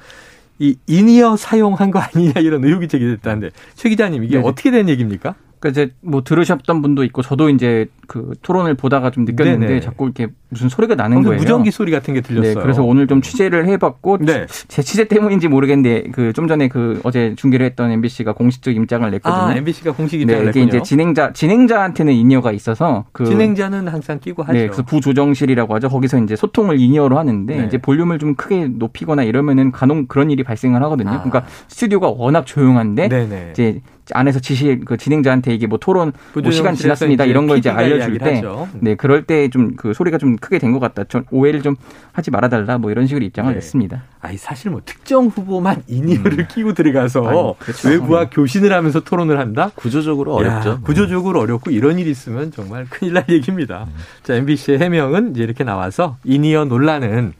이 0.58 0.76
in-ear 0.86 1.36
사용한 1.36 1.90
거 1.90 2.00
아니냐 2.00 2.40
이런 2.40 2.64
의혹이 2.64 2.88
제기됐다는데 2.88 3.50
최 3.74 3.88
기자님 3.88 4.24
이게 4.24 4.38
네 4.38 4.42
어떻게 4.44 4.70
된 4.70 4.88
얘기입니까? 4.88 5.34
그러니까 5.60 5.68
이제 5.68 5.94
뭐 6.00 6.22
들으셨던 6.22 6.82
분도 6.82 7.04
있고 7.04 7.22
저도 7.22 7.50
이제 7.50 7.86
그 8.06 8.34
토론을 8.42 8.74
보다가 8.74 9.10
좀 9.10 9.24
느꼈는데 9.24 9.66
네네. 9.66 9.80
자꾸 9.80 10.04
이렇게 10.04 10.28
무슨 10.50 10.68
소리가 10.68 10.94
나는 10.94 11.22
거예요. 11.22 11.38
무전기 11.38 11.70
소리 11.70 11.92
같은 11.92 12.14
게 12.14 12.20
들렸어요. 12.22 12.54
네, 12.54 12.60
그래서 12.60 12.82
오늘 12.82 13.06
좀 13.06 13.20
취재를 13.20 13.66
해봤고 13.68 14.18
네. 14.20 14.46
제 14.68 14.80
취재 14.82 15.04
때문인지 15.08 15.48
모르겠는데 15.48 16.04
그 16.12 16.32
좀 16.32 16.46
전에 16.46 16.68
그 16.68 17.00
어제 17.04 17.34
중계를 17.36 17.66
했던 17.66 17.90
MBC가 17.90 18.32
공식적 18.32 18.76
입장을 18.76 19.10
냈거든요. 19.10 19.42
아, 19.42 19.54
MBC가 19.56 19.92
공식 19.92 20.20
입장을 20.20 20.44
네, 20.44 20.50
이게 20.50 20.60
냈군요. 20.60 20.78
이제 20.78 20.82
진행자 20.82 21.32
진행자한테는 21.32 22.12
in-ear가 22.12 22.52
있어서 22.52 23.04
그 23.12 23.24
진행자는 23.24 23.88
항상 23.88 24.20
끼고 24.20 24.42
하죠. 24.44 24.52
네, 24.52 24.66
그래서 24.66 24.82
부조정실이라고 24.82 25.74
하죠. 25.74 25.88
거기서 25.88 26.18
이제 26.18 26.36
소통을 26.36 26.78
in-ear로 26.78 27.18
하는데 27.18 27.56
네. 27.56 27.66
이제 27.66 27.78
볼륨을 27.78 28.18
좀 28.18 28.34
크게 28.36 28.68
높이거나 28.68 29.24
이러면은 29.24 29.72
간혹 29.72 30.06
그런 30.08 30.30
일이 30.30 30.42
발생을 30.44 30.82
하거든요. 30.84 31.10
아. 31.10 31.22
그러니까 31.22 31.44
스튜디오가 31.66 32.08
워낙 32.08 32.46
조용한데 32.46 33.08
네네. 33.08 33.48
이제 33.52 33.80
안에서 34.14 34.40
지시 34.40 34.80
그 34.86 34.96
진행자한테 34.96 35.52
이게 35.54 35.66
뭐 35.66 35.78
토론 35.78 36.12
뭐 36.32 36.50
시간 36.50 36.74
지났습니다 36.74 37.26
이런 37.26 37.46
걸 37.46 37.58
이제 37.58 37.68
알려줄 37.68 38.16
때, 38.18 38.42
네 38.80 38.94
그럴 38.94 39.24
때 39.24 39.48
좀 39.50 39.76
그 39.76 39.92
소리가 39.92 40.16
좀 40.16 40.36
크게 40.38 40.58
된 40.58 40.72
것 40.72 40.78
같다. 40.80 41.04
전 41.04 41.24
오해를 41.30 41.62
좀 41.62 41.76
하지 42.12 42.30
말아달라 42.30 42.78
뭐 42.78 42.90
이런 42.90 43.06
식으로 43.06 43.24
입장을 43.24 43.50
네. 43.50 43.56
냈습니다. 43.56 44.02
아니 44.20 44.36
사실 44.36 44.70
뭐 44.70 44.80
특정 44.84 45.26
후보만 45.26 45.82
in-ear를 45.86 46.40
음. 46.40 46.46
끼고 46.48 46.74
들어가서 46.74 47.26
아니, 47.26 47.58
그렇죠. 47.58 47.88
외부와 47.88 48.24
네. 48.24 48.30
교신을 48.30 48.72
하면서 48.72 49.00
토론을 49.00 49.38
한다. 49.38 49.70
구조적으로 49.74 50.34
어렵죠. 50.34 50.70
야, 50.70 50.80
구조적으로 50.82 51.40
어렵고 51.40 51.70
이런 51.70 51.98
일이 51.98 52.10
있으면 52.10 52.50
정말 52.52 52.86
큰일 52.90 53.14
날 53.14 53.24
얘기입니다. 53.28 53.84
음. 53.88 53.94
자 54.22 54.34
MBC의 54.34 54.78
해명은 54.78 55.32
이제 55.32 55.42
이렇게 55.42 55.64
나와서 55.64 56.16
in-ear 56.24 56.64
논란은 56.66 57.32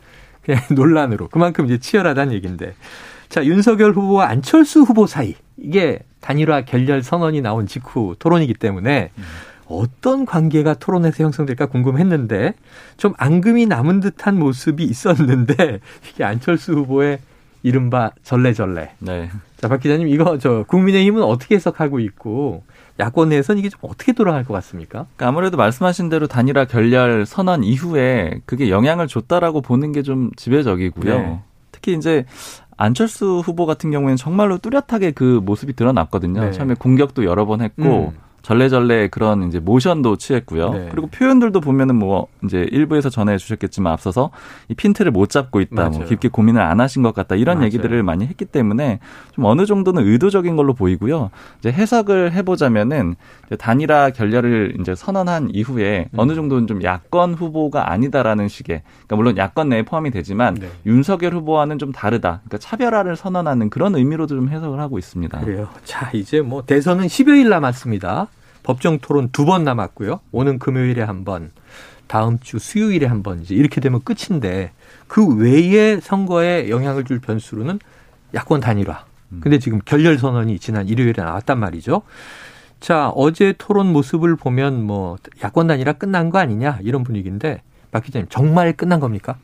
그냥 0.43 0.61
논란으로 0.73 1.28
그만큼 1.28 1.67
이제 1.67 1.78
치열하다는 1.78 2.33
얘기인데. 2.35 2.75
자 3.28 3.45
윤석열 3.45 3.93
후보와 3.93 4.28
안철수 4.31 4.81
후보 4.81 5.07
사이 5.07 5.35
이게 5.59 5.99
단일화 6.21 6.62
결렬 6.64 7.02
선언이 7.02 7.43
나온 7.43 7.67
직후 7.67 8.17
토론이기 8.19 8.55
때문에 8.55 9.11
어떤 9.68 10.25
관계가 10.25 10.75
토론에서 10.75 11.25
형성될까 11.25 11.66
궁금했는데 11.66 12.54
좀 12.96 13.14
앙금이 13.18 13.66
남은 13.66 14.00
듯한 14.00 14.38
모습이 14.38 14.84
있었는데 14.84 15.80
이게 16.12 16.25
안철수 16.25 16.72
후보의 16.72 17.18
이른바 17.62 18.12
절레절레. 18.23 18.92
네. 19.00 19.30
자, 19.56 19.68
박 19.68 19.80
기자님 19.80 20.08
이거 20.08 20.38
저 20.38 20.64
국민의힘은 20.68 21.22
어떻게 21.22 21.56
해석하고 21.56 21.98
있고 22.00 22.62
야권 23.00 23.28
내에서는 23.30 23.58
이게 23.58 23.68
좀 23.68 23.80
어떻게 23.82 24.12
돌아갈 24.12 24.44
것 24.44 24.54
같습니까? 24.54 25.06
그러니까 25.16 25.28
아무래도 25.28 25.56
말씀하신 25.56 26.08
대로 26.08 26.26
단일화 26.26 26.64
결렬 26.66 27.26
선언 27.26 27.62
이후에 27.64 28.40
그게 28.46 28.70
영향을 28.70 29.06
줬다라고 29.08 29.60
보는 29.60 29.92
게 29.92 30.02
좀 30.02 30.30
지배적이고요. 30.37 31.18
네. 31.18 31.40
특히 31.72 31.94
이제 31.94 32.25
안철수 32.76 33.40
후보 33.44 33.66
같은 33.66 33.90
경우에는 33.90 34.16
정말로 34.16 34.58
뚜렷하게 34.58 35.10
그 35.10 35.40
모습이 35.44 35.75
드러났거든요. 35.75 36.40
네. 36.44 36.50
처음에 36.52 36.75
공격도 36.75 37.25
여러 37.25 37.44
번 37.44 37.60
했고 37.60 38.12
음. 38.14 38.27
전래전래 38.42 39.09
그런 39.09 39.49
이제 39.49 39.59
모션도 39.59 40.16
취했고요. 40.16 40.71
네. 40.71 40.88
그리고 40.90 41.09
표현들도 41.09 41.61
보면은 41.61 41.97
뭐 41.97 42.28
이제 42.45 42.66
일부에서 42.71 43.11
전해 43.11 43.37
주셨겠지만 43.37 43.92
앞서서 43.92 44.30
이 44.68 44.75
핀트를 44.75 45.11
못 45.12 45.28
잡고 45.28 45.61
있다. 45.61 45.90
뭐 45.90 46.04
깊게 46.04 46.28
고민을 46.28 46.61
안 46.61 46.80
하신 46.80 47.02
것 47.02 47.14
같다. 47.14 47.35
이런 47.35 47.59
맞아요. 47.59 47.66
얘기들을 47.66 48.02
많이 48.02 48.26
했기 48.26 48.45
때문에 48.45 49.00
좀 49.33 49.45
어느 49.45 49.66
정도는 49.66 50.07
의도적인 50.07 50.57
걸로 50.57 50.75
보이고요. 50.75 51.30
이제 51.59 51.71
해석을 51.71 52.33
해 52.33 52.42
보자면은 52.42 53.16
단일화 53.59 54.11
결렬을 54.11 54.76
이제 54.80 54.95
선언한 54.95 55.50
이후에 55.52 56.09
음. 56.12 56.18
어느 56.18 56.35
정도는 56.35 56.66
좀 56.66 56.83
야권 56.83 57.35
후보가 57.35 57.90
아니다라는 57.92 58.49
식의 58.49 58.83
그러니까 59.07 59.16
물론 59.16 59.37
야권 59.37 59.68
내에 59.68 59.83
포함이 59.83 60.11
되지만 60.11 60.54
네. 60.54 60.71
윤석열 60.87 61.35
후보와는 61.35 61.78
좀 61.78 61.92
다르다. 61.92 62.40
그러니까 62.45 62.59
차별화를 62.59 63.16
선언하는 63.16 63.68
그런 63.71 63.95
의미로도 63.95 64.37
좀 64.37 64.49
해석을 64.49 64.80
하고 64.80 64.99
있습니다. 64.99 65.40
그래요. 65.40 65.68
자, 65.85 66.11
이제 66.12 66.40
뭐 66.40 66.62
대선은 66.62 67.07
10여일 67.07 67.49
남았습니다. 67.49 68.28
법정 68.68 68.98
토론 68.98 69.30
두 69.32 69.46
번 69.46 69.64
남았고요. 69.64 70.20
오는 70.30 70.58
금요일에 70.58 71.02
한 71.02 71.25
번, 71.25 71.50
다음 72.06 72.38
주 72.38 72.58
수요일에 72.58 73.06
한 73.06 73.22
번 73.22 73.40
이제 73.40 73.54
이렇게 73.54 73.80
되면 73.80 74.02
끝인데 74.04 74.72
그 75.06 75.26
외에 75.37 75.98
선거에 76.00 76.68
영향을 76.68 77.04
줄 77.04 77.18
변수로는 77.18 77.78
야권 78.34 78.60
단일화. 78.60 79.04
음. 79.32 79.40
근데 79.42 79.58
지금 79.58 79.80
결렬 79.87 80.18
선언이 80.18 80.58
지난 80.58 80.87
일요일에 80.87 81.22
나왔단 81.22 81.58
말이죠. 81.58 82.02
자, 82.78 83.08
어제 83.08 83.54
토론 83.56 83.90
모습을 83.90 84.37
보면 84.37 84.84
뭐 84.84 85.16
야권 85.42 85.66
단일화 85.66 85.94
끝난 85.94 86.28
거 86.28 86.38
아니냐 86.38 86.80
이런 86.82 87.04
분위기인데 87.04 87.62
박 87.90 88.04
기자님 88.04 88.26
정말 88.28 88.75
끝난 88.75 89.00
겁니까? 89.00 89.37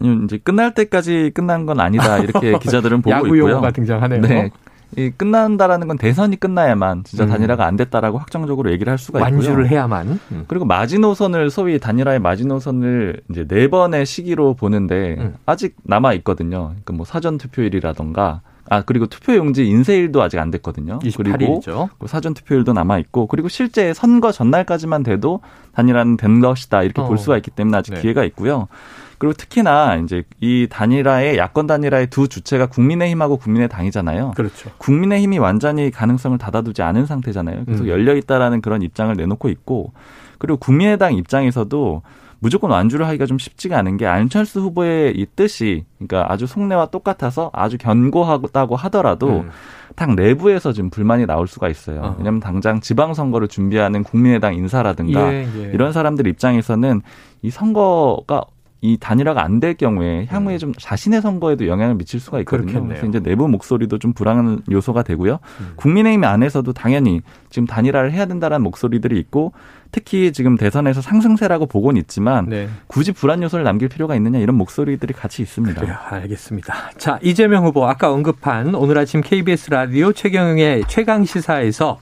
아니요, 0.00 0.22
이제 0.24 0.38
끝날 0.38 0.72
때까지 0.72 1.32
끝난 1.34 1.66
건 1.66 1.80
아니다 1.80 2.16
이렇게 2.18 2.56
기자들은 2.58 3.02
보고 3.02 3.10
야구 3.10 3.26
있고요. 3.26 3.40
야구 3.42 3.50
용어가 3.50 3.70
등장하네요. 3.72 4.20
네. 4.22 4.50
이 4.96 5.10
끝난다라는 5.10 5.88
건 5.88 5.98
대선이 5.98 6.36
끝나야만 6.36 7.04
진짜 7.04 7.24
음. 7.24 7.28
단일화가 7.28 7.66
안 7.66 7.76
됐다라고 7.76 8.18
확정적으로 8.18 8.70
얘기를 8.72 8.90
할 8.90 8.98
수가 8.98 9.20
있고요. 9.20 9.34
완주를 9.34 9.68
해야만. 9.68 10.20
음. 10.32 10.44
그리고 10.46 10.64
마지노선을 10.64 11.50
소위 11.50 11.78
단일화의 11.78 12.20
마지노선을 12.20 13.20
이제 13.30 13.46
네 13.46 13.68
번의 13.68 14.06
시기로 14.06 14.54
보는데 14.54 15.16
음. 15.18 15.34
아직 15.46 15.76
남아 15.82 16.14
있거든요. 16.14 16.68
그러니까 16.68 16.92
뭐 16.94 17.04
사전 17.04 17.38
투표일이라던가 17.38 18.42
아 18.70 18.82
그리고 18.82 19.06
투표용지 19.06 19.66
인쇄일도 19.66 20.22
아직 20.22 20.38
안 20.38 20.50
됐거든요. 20.50 20.98
28일이죠. 21.00 21.88
그리고 21.90 22.06
사전 22.06 22.32
투표일도 22.32 22.72
남아 22.72 22.98
있고 22.98 23.26
그리고 23.26 23.48
실제 23.48 23.92
선거 23.92 24.32
전날까지만 24.32 25.02
돼도 25.02 25.40
단일화는 25.74 26.16
된 26.16 26.40
것이다 26.40 26.82
이렇게 26.82 27.02
어. 27.02 27.06
볼 27.06 27.18
수가 27.18 27.36
있기 27.36 27.50
때문에 27.50 27.76
아직 27.76 27.94
네. 27.94 28.00
기회가 28.00 28.24
있고요. 28.24 28.68
그리고 29.18 29.32
특히나 29.34 29.96
이제 29.96 30.22
이 30.40 30.66
단일화의 30.70 31.38
야권 31.38 31.66
단일화의 31.66 32.08
두 32.08 32.28
주체가 32.28 32.66
국민의힘하고 32.66 33.36
국민의당이잖아요. 33.36 34.32
그렇죠. 34.36 34.70
국민의힘이 34.78 35.38
완전히 35.38 35.90
가능성을 35.90 36.36
닫아두지 36.38 36.82
않은 36.82 37.06
상태잖아요. 37.06 37.64
계속 37.64 37.84
음. 37.84 37.88
열려 37.88 38.14
있다라는 38.14 38.60
그런 38.60 38.82
입장을 38.82 39.14
내놓고 39.14 39.48
있고 39.48 39.92
그리고 40.38 40.58
국민의당 40.58 41.14
입장에서도 41.14 42.02
무조건 42.38 42.70
완주를 42.70 43.06
하기가 43.08 43.24
좀 43.24 43.38
쉽지가 43.38 43.78
않은 43.78 43.96
게 43.96 44.06
안철수 44.06 44.60
후보의 44.60 45.16
이 45.16 45.24
뜻이 45.34 45.84
그러니까 45.98 46.30
아주 46.30 46.46
속내와 46.46 46.86
똑같아서 46.86 47.50
아주 47.54 47.78
견고하다고 47.78 48.76
하더라도 48.76 49.40
음. 49.40 49.50
당 49.94 50.14
내부에서 50.14 50.74
좀 50.74 50.90
불만이 50.90 51.24
나올 51.24 51.46
수가 51.46 51.70
있어요. 51.70 52.00
어. 52.02 52.14
왜냐하면 52.18 52.40
당장 52.40 52.80
지방선거를 52.80 53.48
준비하는 53.48 54.02
국민의당 54.02 54.54
인사라든가 54.56 55.32
예, 55.32 55.48
예. 55.56 55.70
이런 55.72 55.92
사람들 55.94 56.26
입장에서는 56.26 57.00
이 57.40 57.50
선거가 57.50 58.44
이 58.84 58.98
단일화가 59.00 59.42
안 59.42 59.60
될 59.60 59.74
경우에 59.74 60.26
향후에 60.28 60.56
음. 60.56 60.58
좀 60.58 60.72
자신의 60.78 61.22
선거에도 61.22 61.68
영향을 61.68 61.94
미칠 61.94 62.20
수가 62.20 62.38
있거든요. 62.40 62.66
그렇겠네요. 62.66 62.88
그래서 63.00 63.06
이제 63.06 63.20
내부 63.20 63.48
목소리도 63.48 63.98
좀 63.98 64.12
불안한 64.12 64.64
요소가 64.70 65.02
되고요. 65.02 65.38
음. 65.60 65.72
국민의힘 65.76 66.22
안에서도 66.22 66.70
당연히 66.74 67.22
지금 67.48 67.66
단일화를 67.66 68.12
해야 68.12 68.26
된다라는 68.26 68.62
목소리들이 68.62 69.18
있고 69.20 69.52
특히 69.90 70.32
지금 70.32 70.58
대선에서 70.58 71.00
상승세라고 71.00 71.64
보고는 71.64 71.98
있지만 72.02 72.46
네. 72.50 72.68
굳이 72.86 73.12
불안 73.12 73.42
요소를 73.42 73.64
남길 73.64 73.88
필요가 73.88 74.16
있느냐 74.16 74.38
이런 74.38 74.56
목소리들이 74.56 75.14
같이 75.14 75.40
있습니다. 75.40 75.80
그래요. 75.80 75.96
알겠습니다. 76.10 76.90
자, 76.98 77.18
이재명 77.22 77.64
후보 77.64 77.86
아까 77.86 78.12
언급한 78.12 78.74
오늘 78.74 78.98
아침 78.98 79.22
KBS 79.22 79.70
라디오 79.70 80.12
최경영의 80.12 80.84
최강 80.88 81.24
시사에서 81.24 82.00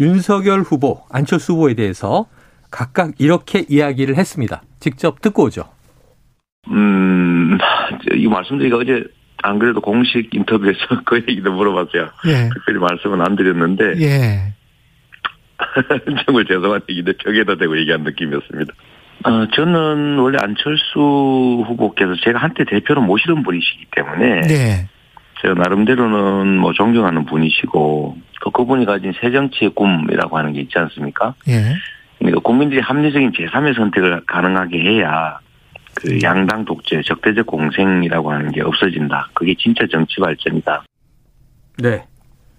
윤석열 0.00 0.62
후보, 0.62 1.02
안철수 1.10 1.52
후보에 1.52 1.74
대해서 1.74 2.24
각각 2.70 3.10
이렇게 3.18 3.66
이야기를 3.68 4.16
했습니다. 4.16 4.62
직접 4.80 5.20
듣고 5.20 5.42
오죠. 5.44 5.64
음, 6.72 7.58
이 8.14 8.26
말씀드리기가 8.26 8.78
어제 8.78 9.04
안 9.42 9.58
그래도 9.58 9.80
공식 9.80 10.32
인터뷰에서 10.32 10.78
그 11.04 11.16
얘기도 11.28 11.52
물어봤어요. 11.52 12.08
예. 12.26 12.48
특별히 12.52 12.78
말씀은 12.78 13.20
안 13.20 13.36
드렸는데. 13.36 14.00
예. 14.00 14.54
정말 16.26 16.44
죄송한 16.44 16.82
얘기인데 16.88 17.12
벽에다 17.18 17.56
대고 17.56 17.78
얘기한 17.78 18.02
느낌이었습니다. 18.02 18.72
어, 19.24 19.46
저는 19.54 20.18
원래 20.18 20.38
안철수 20.40 20.98
후보께서 21.66 22.16
제가 22.24 22.40
한때 22.40 22.64
대표로 22.64 23.02
모시던 23.02 23.42
분이시기 23.42 23.86
때문에. 23.92 24.40
네. 24.42 24.88
제가 25.40 25.54
나름대로는 25.54 26.58
뭐 26.58 26.72
존경하는 26.72 27.26
분이시고, 27.26 28.16
또 28.42 28.50
그분이 28.50 28.86
가진 28.86 29.12
새정치의 29.20 29.72
꿈이라고 29.74 30.38
하는 30.38 30.52
게 30.52 30.60
있지 30.60 30.76
않습니까? 30.78 31.34
예. 31.48 31.74
그러니까 32.18 32.40
국민들이 32.40 32.80
합리적인 32.80 33.32
제3의 33.32 33.76
선택을 33.76 34.22
가능하게 34.26 34.80
해야 34.80 35.38
그 35.94 36.18
양당 36.22 36.64
독재, 36.64 37.02
적대적 37.04 37.46
공생이라고 37.46 38.32
하는 38.32 38.50
게 38.50 38.62
없어진다. 38.62 39.30
그게 39.34 39.54
진짜 39.58 39.86
정치 39.90 40.20
발전이다. 40.20 40.84
네. 41.78 42.06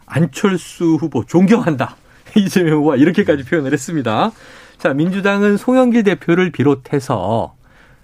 안철수 0.06 0.98
후보 1.00 1.26
존경한다. 1.26 1.96
이재명 2.36 2.78
후보가 2.78 2.96
이렇게까지 2.98 3.46
표현을 3.46 3.74
했습니다. 3.74 4.32
자, 4.78 4.94
민주당은 4.94 5.58
송영길 5.58 6.04
대표를 6.04 6.52
비롯해서 6.52 7.56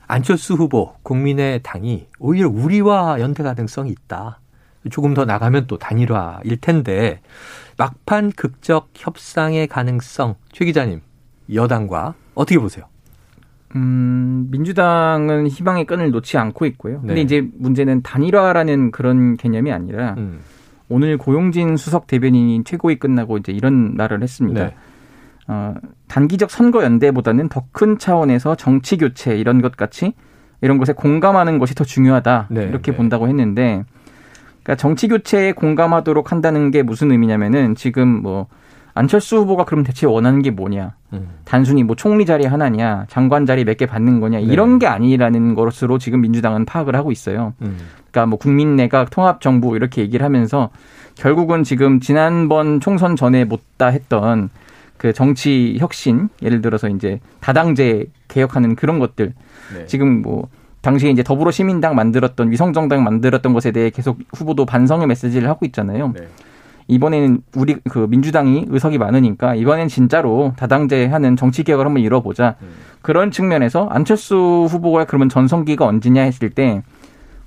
안철수 0.07 0.55
후보, 0.55 0.95
국민의 1.03 1.61
당이 1.61 2.07
오히려 2.19 2.49
우리와 2.49 3.19
연대 3.19 3.43
가능성이 3.43 3.91
있다. 3.91 4.39
조금 4.89 5.13
더 5.13 5.25
나가면 5.25 5.67
또 5.67 5.77
단일화일 5.77 6.57
텐데 6.61 7.21
막판 7.77 8.31
극적 8.31 8.89
협상의 8.95 9.67
가능성 9.67 10.35
최 10.51 10.65
기자님 10.65 11.01
여당과 11.53 12.15
어떻게 12.33 12.57
보세요? 12.57 12.85
음, 13.75 14.47
민주당은 14.49 15.47
희망의 15.47 15.85
끈을 15.85 16.11
놓지 16.11 16.37
않고 16.37 16.65
있고요. 16.67 16.99
근데 17.01 17.15
네. 17.15 17.21
이제 17.21 17.47
문제는 17.57 18.01
단일화라는 18.01 18.91
그런 18.91 19.37
개념이 19.37 19.71
아니라 19.71 20.15
음. 20.17 20.39
오늘 20.87 21.17
고용진 21.17 21.77
수석 21.77 22.07
대변인이 22.07 22.63
최고위 22.63 22.95
끝나고 22.95 23.37
이제 23.37 23.51
이런 23.51 23.95
말을 23.95 24.23
했습니다. 24.23 24.65
네. 24.65 24.75
어, 25.47 25.75
단기적 26.07 26.49
선거 26.49 26.83
연대보다는 26.83 27.49
더 27.49 27.65
큰 27.71 27.97
차원에서 27.99 28.55
정치 28.55 28.97
교체 28.97 29.37
이런 29.37 29.61
것 29.61 29.77
같이 29.77 30.13
이런 30.61 30.77
것에 30.77 30.93
공감하는 30.93 31.59
것이 31.59 31.75
더 31.75 31.83
중요하다 31.83 32.47
네. 32.49 32.63
이렇게 32.63 32.91
네. 32.91 32.97
본다고 32.97 33.27
했는데, 33.27 33.83
그러니까 34.63 34.75
정치 34.75 35.07
교체에 35.07 35.53
공감하도록 35.53 36.31
한다는 36.31 36.71
게 36.71 36.83
무슨 36.83 37.11
의미냐면은 37.11 37.75
지금 37.75 38.07
뭐 38.21 38.47
안철수 38.99 39.37
후보가 39.37 39.63
그럼 39.63 39.85
대체 39.85 40.05
원하는 40.05 40.41
게 40.41 40.51
뭐냐? 40.51 40.93
음. 41.13 41.29
단순히 41.45 41.83
뭐 41.83 41.95
총리 41.95 42.25
자리 42.25 42.45
하나냐, 42.45 43.05
장관 43.07 43.45
자리 43.45 43.63
몇 43.63 43.77
개 43.77 43.85
받는 43.85 44.19
거냐 44.19 44.39
네. 44.39 44.43
이런 44.43 44.77
게 44.77 44.87
아니라는 44.87 45.55
것으로 45.55 45.97
지금 45.97 46.19
민주당은 46.19 46.65
파악을 46.65 46.97
하고 46.97 47.09
있어요. 47.13 47.53
음. 47.61 47.77
그러니까 48.11 48.25
뭐 48.25 48.37
국민 48.37 48.75
내각 48.75 49.09
통합 49.09 49.39
정부 49.39 49.77
이렇게 49.77 50.01
얘기를 50.01 50.25
하면서 50.25 50.69
결국은 51.15 51.63
지금 51.63 52.01
지난번 52.01 52.81
총선 52.81 53.15
전에 53.15 53.45
못다 53.45 53.87
했던 53.87 54.49
그 54.97 55.13
정치 55.13 55.77
혁신 55.79 56.27
예를 56.41 56.61
들어서 56.61 56.89
이제 56.89 57.21
다당제 57.39 58.07
개혁하는 58.27 58.75
그런 58.75 58.99
것들 58.99 59.33
네. 59.75 59.85
지금 59.85 60.21
뭐 60.21 60.49
당시에 60.81 61.09
이제 61.09 61.23
더불어 61.23 61.51
시민당 61.51 61.95
만들었던 61.95 62.51
위성정당 62.51 63.05
만들었던 63.05 63.53
것에 63.53 63.71
대해 63.71 63.91
계속 63.91 64.19
후보도 64.33 64.65
반성의 64.65 65.07
메시지를 65.07 65.47
하고 65.47 65.65
있잖아요. 65.65 66.11
네. 66.13 66.27
이번에는 66.89 67.41
우리 67.55 67.75
그 67.89 68.07
민주당이 68.09 68.65
의석이 68.67 68.97
많으니까 68.97 69.55
이번엔 69.55 69.87
진짜로 69.87 70.53
다당제 70.57 71.05
하는 71.05 71.35
정치 71.35 71.63
개혁을 71.63 71.85
한번 71.85 72.03
이뤄보자. 72.03 72.55
음. 72.61 72.67
그런 73.01 73.31
측면에서 73.31 73.87
안철수 73.89 74.67
후보가 74.69 75.05
그러면 75.05 75.29
전성기가 75.29 75.85
언제냐 75.85 76.23
했을 76.23 76.49
때 76.49 76.81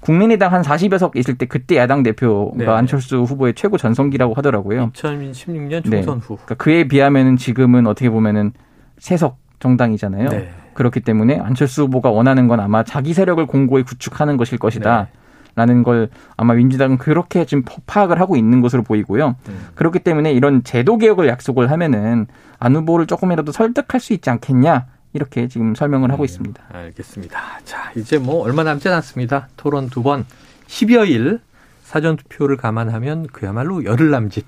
국민의당 0.01 0.53
한 0.53 0.63
40여 0.63 0.99
석 0.99 1.17
있을 1.17 1.37
때 1.37 1.47
그때 1.47 1.77
야당 1.77 2.03
대표가 2.03 2.57
네. 2.57 2.67
안철수 2.67 3.23
후보의 3.23 3.55
최고 3.55 3.77
전성기라고 3.77 4.35
하더라고요. 4.35 4.91
2016년 4.95 5.85
총선 5.85 6.21
네. 6.21 6.27
후. 6.27 6.37
그러니까 6.37 6.55
그에 6.55 6.85
비하면은 6.85 7.37
지금은 7.37 7.87
어떻게 7.87 8.11
보면은 8.11 8.53
세석 8.99 9.39
정당이잖아요. 9.59 10.29
네. 10.29 10.51
그렇기 10.75 11.01
때문에 11.01 11.39
안철수 11.39 11.83
후보가 11.83 12.11
원하는 12.11 12.49
건 12.49 12.61
아마 12.61 12.83
자기 12.83 13.13
세력을 13.13 13.45
공고히 13.47 13.83
구축하는 13.83 14.37
것일 14.37 14.59
것이다. 14.59 15.09
네. 15.13 15.22
라는 15.55 15.83
걸 15.83 16.09
아마 16.37 16.55
민주당은 16.55 16.99
그렇게 16.99 17.45
지금 17.45 17.63
파악을 17.87 18.21
하고 18.21 18.37
있는 18.37 18.61
것으로 18.61 18.83
보이고요. 18.83 19.37
음. 19.49 19.67
그렇기 19.75 19.99
때문에 19.99 20.33
이런 20.33 20.65
제도 20.65 20.97
개혁을 20.97 21.29
약속을 21.29 21.71
하면은 21.71 22.27
안 22.59 22.75
후보를 22.77 23.07
조금이라도 23.07 23.53
설득할 23.53 24.01
수 24.01 24.13
있지 24.13 24.31
않겠냐. 24.31 24.87
이렇게 25.15 25.47
지금 25.47 25.75
설명을 25.75 26.11
하고 26.11 26.23
네, 26.23 26.33
있습니다. 26.33 26.63
알겠습니다. 26.73 27.39
자, 27.65 27.93
이제 27.97 28.19
뭐 28.19 28.43
얼마 28.43 28.65
남지 28.65 28.89
않았습니다. 28.89 29.49
토론 29.59 29.91
두 29.91 30.03
번, 30.03 30.25
10여일 30.69 31.41
사전 31.83 32.17
투표를 32.17 32.57
감안하면 32.57 33.27
그야말로 33.27 33.85
열흘 33.85 34.11
남짓. 34.11 34.47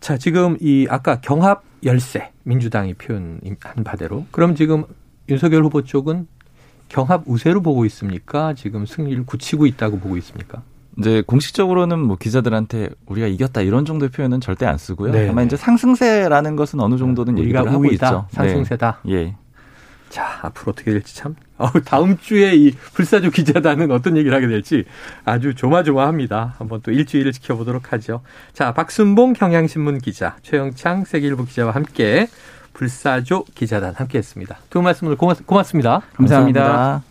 자, 0.00 0.16
지금 0.16 0.56
이 0.60 0.86
아까 0.88 1.20
경합 1.20 1.64
열세 1.84 2.30
민주당이 2.44 2.94
표현한 2.94 3.84
바대로 3.84 4.26
그럼 4.30 4.54
지금 4.54 4.84
윤석열 5.28 5.64
후보 5.64 5.82
쪽은 5.82 6.28
경합 6.92 7.22
우세로 7.26 7.62
보고 7.62 7.86
있습니까? 7.86 8.52
지금 8.52 8.84
승리를 8.84 9.24
굳히고 9.24 9.64
있다고 9.66 9.98
보고 9.98 10.18
있습니까? 10.18 10.62
이제 10.98 11.22
공식적으로는 11.26 11.98
뭐 11.98 12.18
기자들한테 12.18 12.90
우리가 13.06 13.26
이겼다 13.28 13.62
이런 13.62 13.86
정도의 13.86 14.10
표현은 14.10 14.42
절대 14.42 14.66
안 14.66 14.76
쓰고요. 14.76 15.12
네 15.12 15.26
다만 15.26 15.46
이제 15.46 15.56
상승세라는 15.56 16.54
것은 16.54 16.80
어느 16.80 16.98
정도는 16.98 17.38
얘기를 17.38 17.58
하고 17.58 17.86
있죠. 17.86 18.26
상승세다. 18.30 19.00
네. 19.06 19.12
예. 19.12 19.36
자, 20.10 20.40
앞으로 20.42 20.72
어떻게 20.72 20.90
될지 20.90 21.16
참. 21.16 21.34
어, 21.56 21.70
다음 21.86 22.18
주에 22.18 22.54
이 22.54 22.72
불사조 22.92 23.30
기자단은 23.30 23.90
어떤 23.90 24.18
얘기를 24.18 24.36
하게 24.36 24.46
될지 24.46 24.84
아주 25.24 25.54
조마조마합니다. 25.54 26.56
한번 26.58 26.82
또 26.82 26.92
일주일을 26.92 27.32
지켜보도록 27.32 27.94
하죠. 27.94 28.20
자, 28.52 28.74
박순봉 28.74 29.32
경향신문 29.32 30.00
기자, 30.00 30.36
최영창 30.42 31.06
세계일보 31.06 31.46
기자와 31.46 31.70
함께 31.70 32.28
불사조 32.82 33.44
기자단 33.54 33.94
함께했습니다. 33.94 34.58
두 34.68 34.82
말씀 34.82 35.08
을 35.08 35.16
고맙, 35.16 35.46
고맙 35.46 35.64
습니다. 35.64 36.02
감사합니다. 36.16 36.60
감사합니다. 36.64 37.02